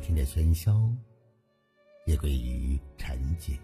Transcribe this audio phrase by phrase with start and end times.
[0.00, 0.90] 天的喧嚣，
[2.06, 3.56] 也归于沉静。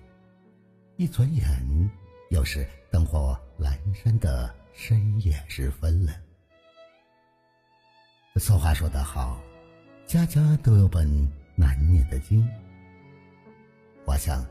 [0.97, 1.91] 一转眼，
[2.31, 6.13] 又是灯火阑珊的深夜时分了。
[8.37, 9.41] 俗话说得好，
[10.07, 11.09] 家家都有本
[11.55, 12.47] 难念的经。
[14.05, 14.47] 我想，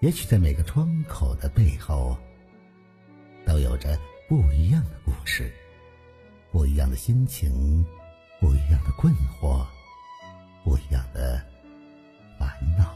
[0.00, 2.16] 也许在每个窗口的背后，
[3.44, 5.52] 都有着不一样的故事，
[6.50, 7.84] 不一样的心情，
[8.40, 9.66] 不一样的困惑。
[10.64, 11.42] 不一样的
[12.38, 12.48] 烦
[12.78, 12.94] 恼。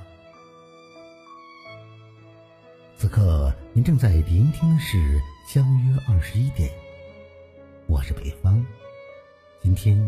[2.97, 4.97] 此刻您正在聆听的是
[5.47, 6.69] 《相约二十一点》，
[7.87, 8.65] 我是北方。
[9.63, 9.99] 今天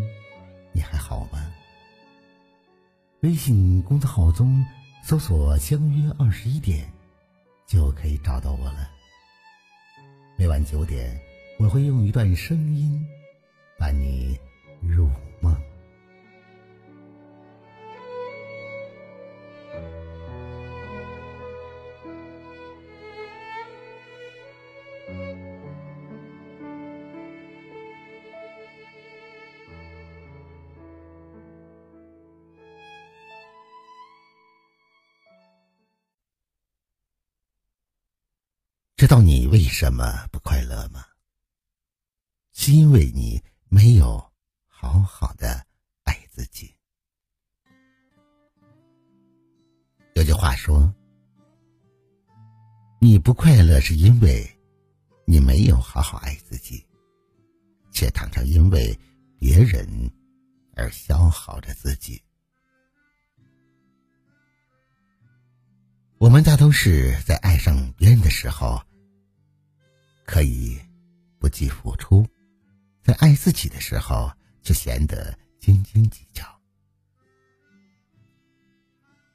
[0.73, 1.53] 你还好吗？
[3.21, 4.65] 微信公众号中
[5.03, 6.91] 搜索“相约二十一点”，
[7.67, 8.89] 就可以找到我了。
[10.37, 11.21] 每晚九点，
[11.59, 13.05] 我会用一段声音
[13.77, 14.39] 伴你
[14.81, 15.09] 入
[15.41, 15.53] 梦。
[38.99, 41.05] 知道你为什么不快乐吗？
[42.53, 44.21] 是因为你没有
[44.67, 45.65] 好好的
[46.03, 46.75] 爱自己。
[50.15, 50.93] 有句话说
[53.01, 54.45] ：“你不快乐是因为
[55.25, 56.85] 你没有好好爱自己，
[57.93, 58.99] 却常常因为
[59.39, 59.87] 别人
[60.75, 62.21] 而消耗着自己。”
[66.19, 68.83] 我们大都是在爱上别人的时候。
[70.29, 70.79] 可以
[71.39, 72.29] 不计付出，
[73.03, 74.31] 在爱自己的时候
[74.61, 76.45] 就显得斤斤计较。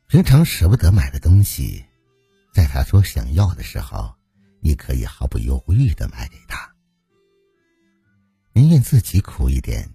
[0.06, 1.84] 平常舍不得买的东西，
[2.54, 4.14] 在他说想要的时候，
[4.60, 6.72] 你可以毫不犹豫的买给他，
[8.54, 9.90] 宁愿自己苦一点，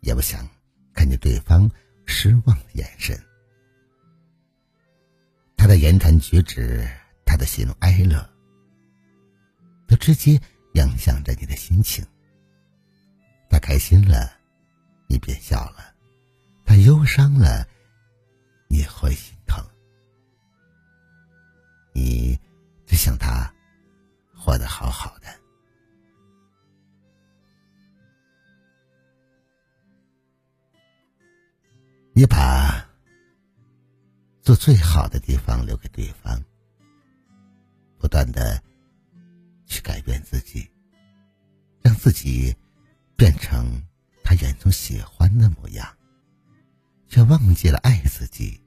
[0.00, 0.48] 也不想
[0.94, 1.70] 看见对方
[2.06, 3.22] 失望的眼神。
[5.58, 6.88] 他的言谈举止，
[7.26, 8.31] 他的喜怒哀乐。
[9.92, 10.40] 都直接
[10.72, 12.02] 影响着你的心情。
[13.50, 14.32] 他开心了，
[15.06, 15.94] 你便笑了；
[16.64, 17.68] 他忧伤了，
[18.70, 19.62] 你会心疼。
[21.92, 22.40] 你
[22.86, 23.52] 只想他
[24.34, 25.28] 活得好好的。
[32.14, 32.82] 你把
[34.40, 36.42] 做最好的地方留给对方，
[37.98, 38.58] 不断的。
[39.82, 40.68] 改变自己，
[41.82, 42.54] 让自己
[43.16, 43.82] 变成
[44.24, 45.86] 他眼中喜欢的模样，
[47.08, 48.58] 却忘记了爱自己，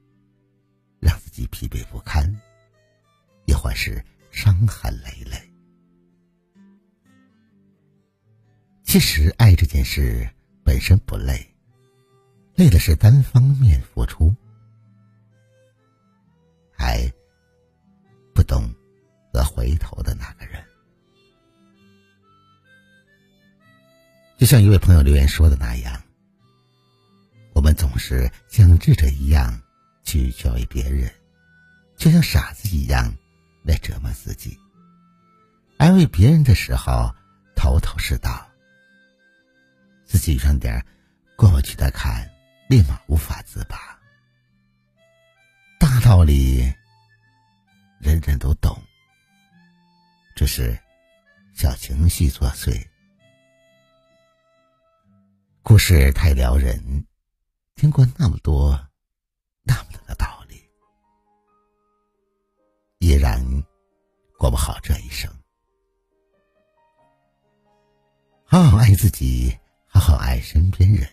[1.00, 2.30] 让自己疲惫不堪，
[3.46, 5.36] 亦或是伤痕累累。
[8.84, 10.28] 其实，爱这件事
[10.64, 11.44] 本身不累，
[12.54, 14.32] 累的是单方面付出，
[16.72, 17.12] 还
[18.32, 18.72] 不懂
[19.32, 20.64] 得回头的那个人。
[24.36, 26.02] 就像一位朋友留言说的那样，
[27.54, 29.58] 我们总是像智者一样
[30.04, 31.10] 去教育别人，
[31.96, 33.16] 就像傻子一样
[33.64, 34.58] 来折磨自己。
[35.78, 37.10] 安慰别人的时候
[37.54, 38.46] 头头是道，
[40.04, 40.84] 自己遇上点
[41.34, 42.30] 过不去的坎，
[42.68, 43.98] 立马无法自拔。
[45.78, 46.60] 大道理
[47.98, 48.78] 人人都懂，
[50.34, 50.78] 只是
[51.54, 52.86] 小情绪作祟。
[55.76, 57.06] 不是太撩人，
[57.74, 58.70] 听过那么多、
[59.62, 60.58] 那么多的道理，
[62.98, 63.38] 依然
[64.38, 65.30] 过不好这一生。
[68.46, 71.06] 好好爱自己，好好爱身边人，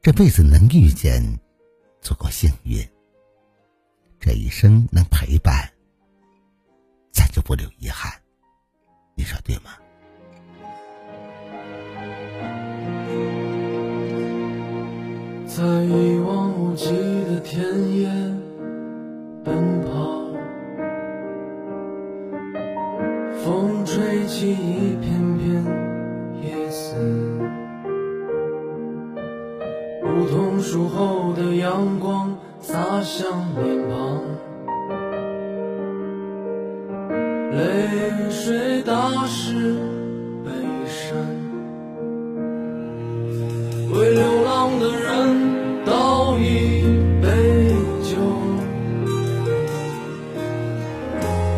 [0.00, 1.22] 这辈子能遇见，
[2.00, 2.82] 足够幸运。
[4.18, 5.70] 这一生能陪伴，
[7.12, 8.10] 咱就不留遗憾。
[9.14, 9.72] 你说对吗？
[15.54, 16.86] 在一望无际
[17.26, 17.62] 的田
[17.94, 18.08] 野
[19.44, 20.24] 奔跑，
[23.44, 25.62] 风吹起一片片
[26.42, 26.96] 叶子，
[30.02, 33.30] 梧桐树后的阳光洒向
[33.62, 34.22] 脸庞，
[37.50, 39.76] 泪水打湿
[40.46, 40.50] 背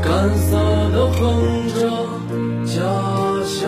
[0.04, 0.50] 干涩
[0.90, 1.18] 的哼
[1.74, 1.80] 着
[2.66, 2.76] 家
[3.46, 3.62] 乡，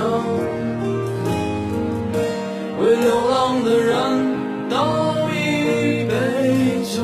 [2.78, 3.88] 为流浪的人
[4.68, 4.76] 倒
[5.30, 5.34] 一
[6.04, 6.12] 杯
[6.84, 6.94] 酒，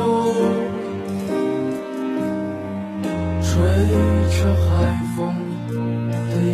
[3.41, 3.49] 吹
[4.29, 4.37] 着
[4.69, 4.71] 海
[5.17, 5.19] 风
[6.11, 6.13] 的
[6.45, 6.53] 夜，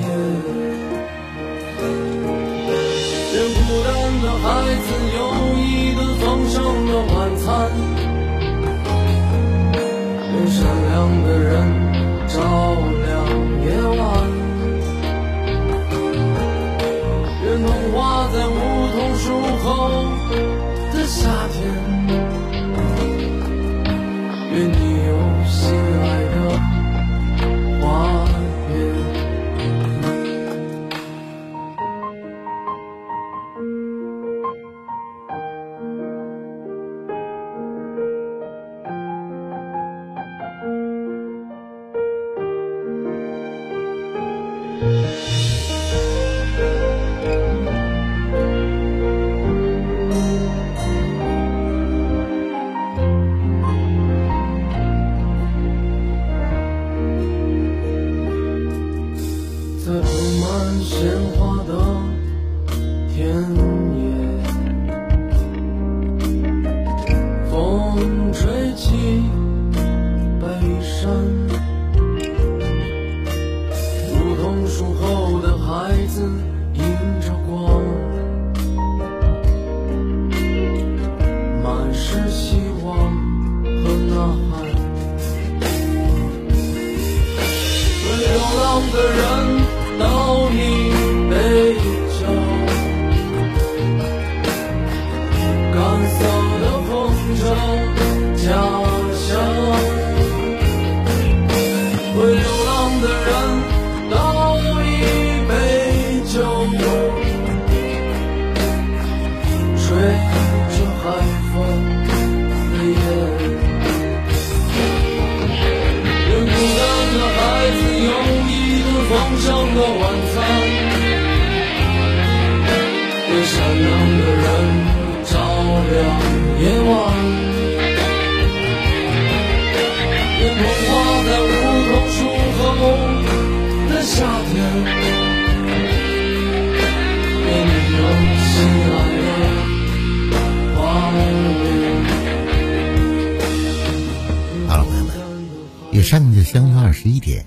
[146.08, 147.44] 上就相约二十一点，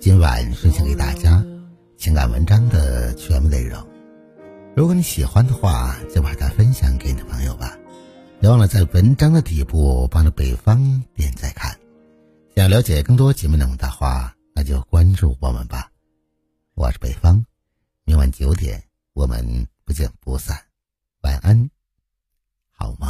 [0.00, 1.46] 今晚分享给大家
[1.96, 3.80] 情感文章的全部内容。
[4.74, 7.78] 如果你喜欢的话，就把它分享给你的朋友吧。
[8.40, 11.78] 别忘了在文章的底部帮着北方点赞看。
[12.56, 15.88] 想了解更多节目内容的话，那就关注我们吧。
[16.74, 17.44] 我是北方，
[18.02, 18.82] 明晚九点
[19.12, 20.60] 我们不见不散。
[21.20, 21.70] 晚安，
[22.72, 23.08] 好梦。